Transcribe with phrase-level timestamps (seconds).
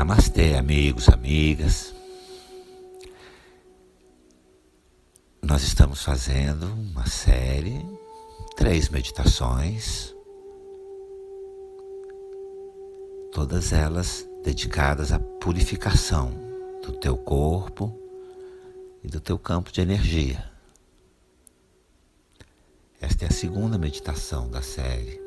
[0.00, 1.94] Namastê, amigos, amigas.
[5.42, 7.84] Nós estamos fazendo uma série,
[8.56, 10.14] três meditações,
[13.30, 16.32] todas elas dedicadas à purificação
[16.82, 17.94] do teu corpo
[19.04, 20.50] e do teu campo de energia.
[22.98, 25.19] Esta é a segunda meditação da série.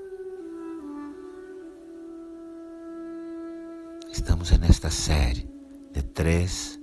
[4.14, 5.50] Estamos nesta série
[5.92, 6.80] de três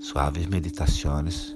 [0.00, 1.54] suaves meditações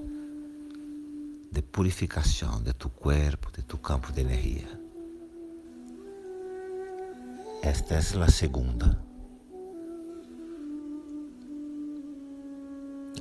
[1.51, 4.69] de purificação de tu corpo, de tu campo de energia.
[7.63, 9.03] Esta é a segunda.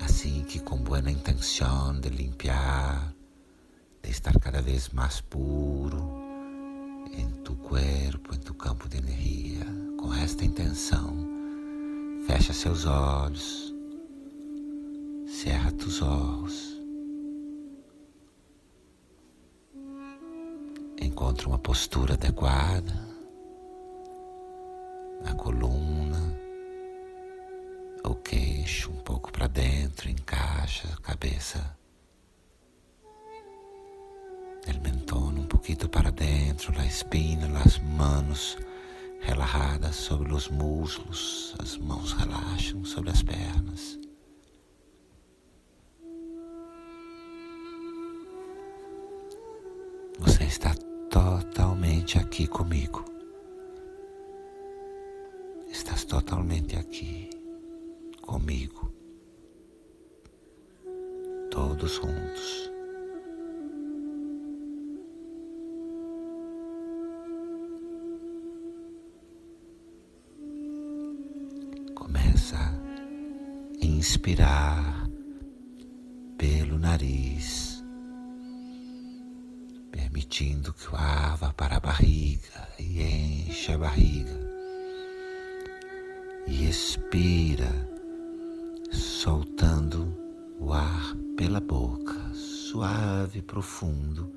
[0.03, 3.15] Assim que com boa intenção de limpiar,
[4.03, 6.07] de estar cada vez mais puro
[7.15, 9.65] em tu corpo, em tu campo de energia,
[9.99, 11.38] com esta intenção
[12.27, 13.75] Fecha seus olhos,
[15.27, 16.79] cerra tus olhos.
[21.01, 22.93] Encontre uma postura adequada
[25.23, 26.39] na coluna,
[28.05, 31.77] o queixo um pouco para dentro, encaixa a cabeça,
[34.67, 38.59] el mentón um pouquinho para dentro, a espina, as manos
[39.21, 41.77] relaxadas sobre os muslos, as
[43.11, 43.99] as pernas.
[50.19, 50.75] Você está
[51.11, 53.05] totalmente aqui comigo.
[55.71, 57.31] Estás totalmente aqui
[58.21, 58.93] comigo.
[61.51, 62.78] Todos juntos.
[73.99, 75.11] Inspirar
[76.37, 77.85] pelo nariz,
[79.91, 84.39] permitindo que o ar vá para a barriga e enche a barriga.
[86.47, 87.73] E expira,
[88.93, 90.17] soltando
[90.61, 94.33] o ar pela boca, suave e profundo.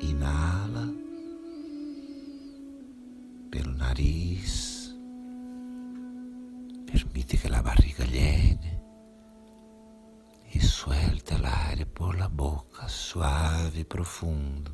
[0.00, 0.94] Inala
[3.50, 4.73] pelo nariz
[6.94, 8.80] Permite que la barriga llene
[10.52, 14.70] y suelta el aire por la boca suave y profundo.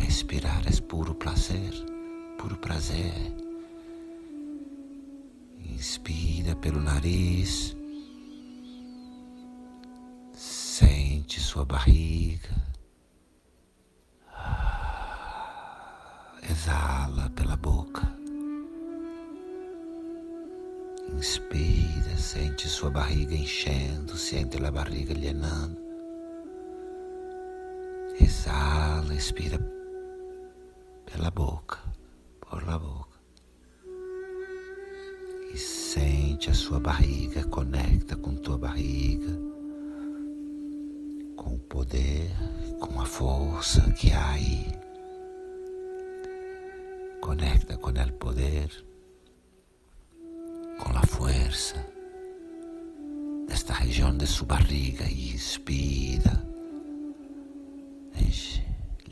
[0.00, 1.74] Respirar es puro placer,
[2.38, 3.34] puro prazer.
[5.58, 7.76] Inspira pelo nariz,
[10.32, 12.54] sente sua barriga.
[16.42, 18.19] Exala pela boca.
[21.20, 25.78] Inspira, sente sua barriga enchendo, sente a barriga llenando.
[28.18, 29.58] Exala, expira
[31.04, 31.78] pela boca,
[32.40, 33.20] por la boca.
[35.52, 39.38] E sente a sua barriga, conecta com tua barriga,
[41.36, 42.30] com o poder,
[42.80, 44.72] com a força que há aí.
[47.20, 48.89] Conecta com o poder
[50.82, 51.76] con la fuerza
[53.46, 56.44] de esta región de su barriga inspira.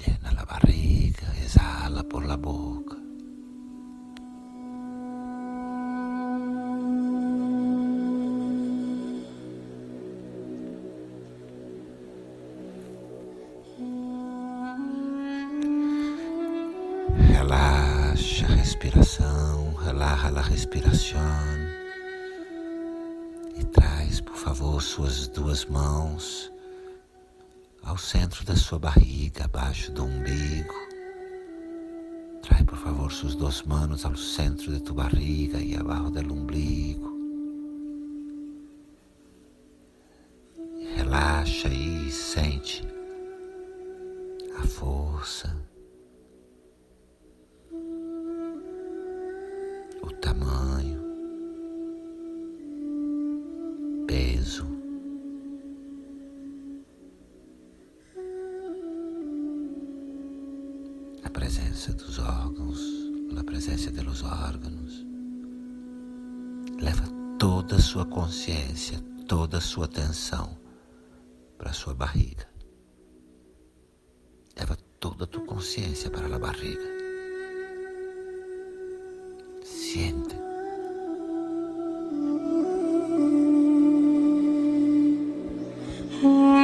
[0.05, 2.98] llena la barriga, exhala por la boca.
[18.88, 21.78] Relaxa a respiração, relaxa a respiração.
[24.49, 26.50] favor, suas duas mãos
[27.82, 30.75] ao centro da sua barriga, abaixo do umbigo.
[32.43, 37.12] Trai, por favor, suas duas mãos ao centro de tu barriga e abaixo do umbigo.
[40.96, 42.82] Relaxa e sente
[44.58, 45.55] a força,
[61.29, 62.81] la presenza dos órgãos,
[63.31, 65.05] la presença dos órgãos.
[66.81, 67.05] Leva
[67.39, 68.99] toda a sua consciência,
[69.29, 70.59] toda a sua atenção
[71.59, 72.49] para a sua barriga.
[74.59, 76.89] Leva toda a tua consciência para a barriga.
[79.63, 80.35] Siente.
[86.23, 86.57] Hmm.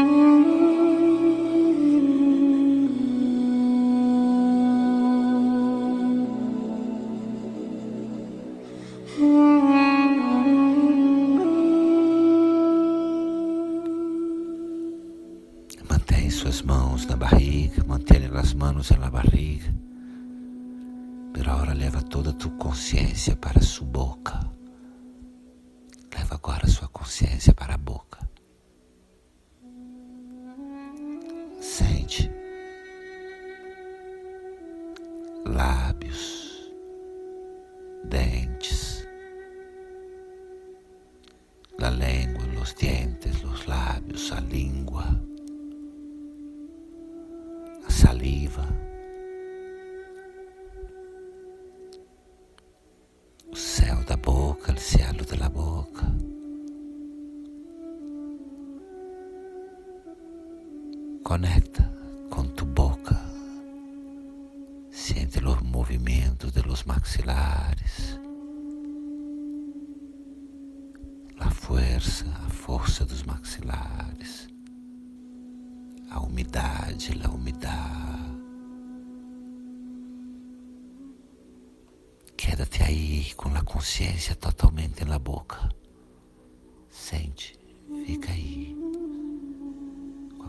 [17.05, 19.73] Mãos na barriga, mantenha as mãos na barriga.
[21.33, 24.41] Pero agora leva toda a tua consciência para sua boca.
[26.15, 28.19] Leva agora a sua consciência para a boca.
[31.61, 32.31] Sente
[48.25, 48.67] saliva,
[53.53, 56.07] o céu da boca, o cielo da boca.
[61.23, 61.91] Conecta
[62.31, 63.21] con tu boca.
[64.91, 68.19] Siente los movimientos de los maxilares.
[71.39, 74.54] A força, a força dos maxilares.
[76.15, 78.05] A umidade, a umidade.
[82.37, 85.69] Quédate aí com a consciência totalmente na boca.
[86.89, 87.59] Sente,
[88.07, 88.75] fica aí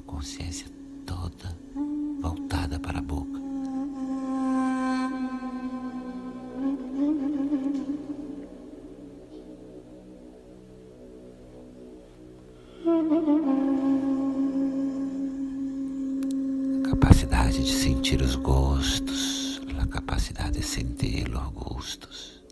[0.05, 0.67] consciência
[1.05, 1.57] toda
[2.21, 3.44] voltada para a boca.
[17.05, 22.43] Capacidade de sentir os gostos, a capacidade de sentir os gostos,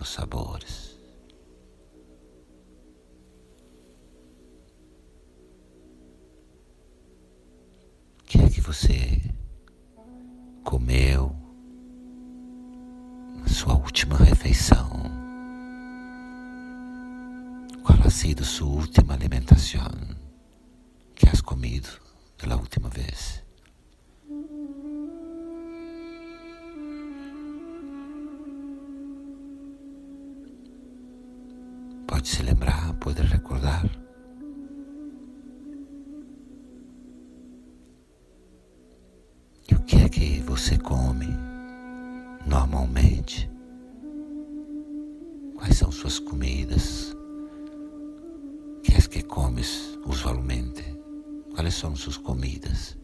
[0.00, 0.90] os sabores.
[8.60, 9.20] você
[10.62, 11.34] comeu
[13.34, 14.88] na sua última refeição?
[17.82, 19.90] Qual ha sido sua última alimentação
[21.16, 21.88] que has comido
[22.38, 23.49] pela última vez?
[32.20, 33.88] Pode se lembrar, pode recordar?
[40.44, 41.28] você come
[42.46, 43.50] normalmente?
[45.56, 47.16] Quais são suas comidas?
[48.82, 50.84] Que é que comes usualmente?
[51.54, 52.99] Quais são suas comidas?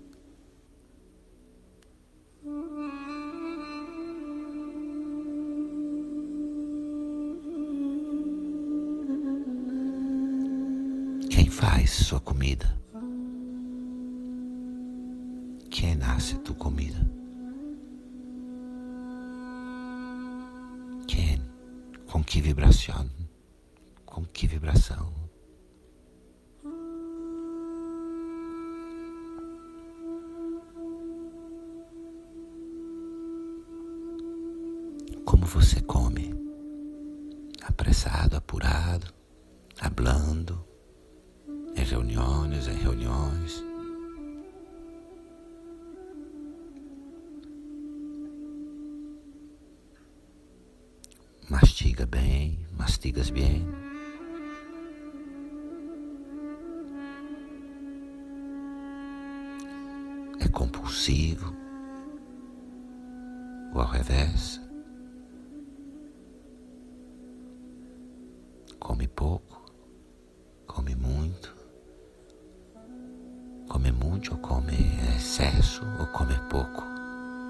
[11.67, 12.81] Faz sua comida?
[15.69, 17.05] Quem nasce tua comida?
[22.07, 23.11] Com que vibração?
[24.05, 25.13] Com que vibração?
[35.25, 36.33] Como você come?
[37.63, 39.13] Apressado, apurado,
[39.81, 40.65] hablando,
[41.77, 43.65] em reuniões, em reuniões.
[51.49, 53.65] Mastiga bem, mastigas bem.
[60.41, 61.55] É compulsivo
[63.73, 64.66] ou ao revés.
[75.37, 76.83] Excesso ou come pouco.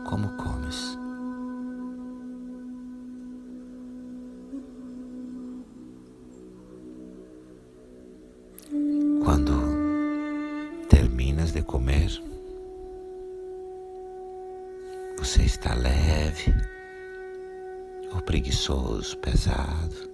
[0.05, 0.97] Como comes?
[11.52, 12.11] de comer,
[15.16, 16.52] você está leve
[18.12, 20.11] ou preguiçoso, pesado,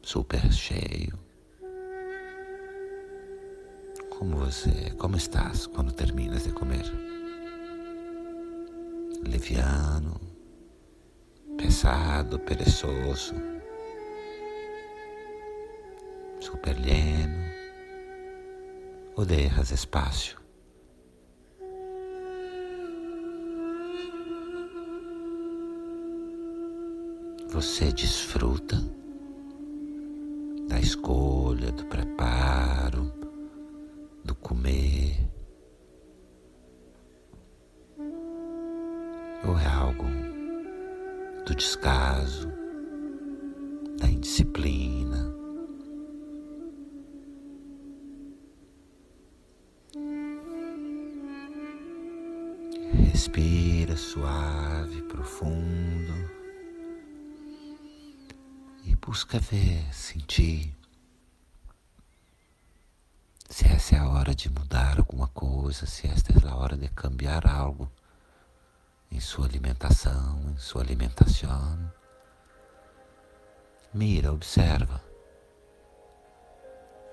[0.00, 1.25] super cheio.
[4.18, 6.90] Como você, como estás quando terminas de comer?
[9.22, 10.18] Leviano,
[11.58, 13.34] pesado, perezoso,
[16.40, 17.44] super lleno
[19.16, 20.40] ou deixas espaço?
[27.50, 28.76] Você desfruta
[30.68, 33.25] da escolha, do preparo,
[34.26, 35.16] do comer?
[39.46, 40.04] Ou é algo
[41.46, 42.52] do descaso,
[43.98, 45.32] da indisciplina?
[53.12, 56.12] Respira suave, profundo
[58.84, 60.74] e busca ver, sentir
[63.56, 66.88] se essa é a hora de mudar alguma coisa, se esta é a hora de
[66.88, 67.90] cambiar algo
[69.10, 71.90] em sua alimentação, em sua alimentação.
[73.94, 75.02] Mira, observa.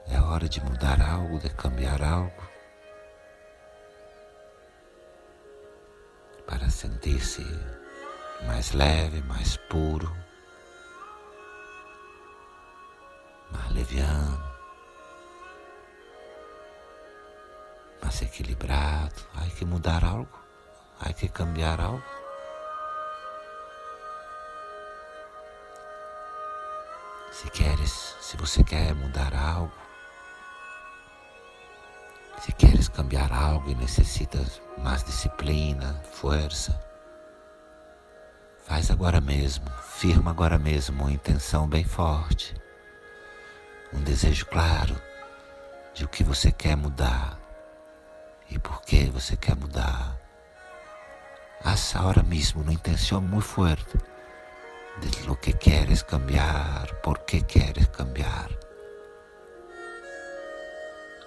[0.05, 2.43] É hora de mudar algo, de cambiar algo.
[6.45, 7.45] Para sentir-se
[8.45, 10.13] mais leve, mais puro,
[13.49, 14.52] mais leviano.
[18.23, 19.13] Mais equilibrado.
[19.35, 20.39] Há que mudar algo,
[20.99, 22.03] há que cambiar algo.
[27.31, 29.73] Se queres, se você quer mudar algo,
[32.39, 36.79] se queres cambiar algo e necessitas mais disciplina, força,
[38.65, 42.53] faz agora mesmo, firma agora mesmo uma intenção bem forte,
[43.93, 44.95] um desejo claro
[45.93, 47.42] de o que você quer mudar
[48.53, 50.19] e por que você quer mudar.
[51.63, 53.97] Haz ahora mismo una intención muy fuerte
[55.01, 58.49] de lo que quieres cambiar, por qué quieres cambiar.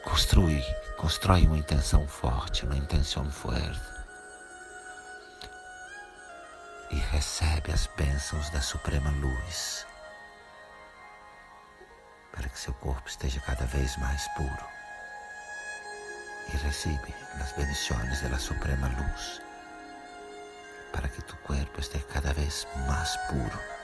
[0.04, 0.62] Construi,
[0.96, 3.96] constrói uma intenção forte, uma intenção forte.
[6.90, 9.84] E recebe as bênçãos da Suprema Luz,
[12.30, 14.75] para que seu corpo esteja cada vez mais puro
[16.52, 19.42] y recibe las bendiciones de la Suprema Luz
[20.92, 23.75] para que tu cuerpo esté cada vez más puro.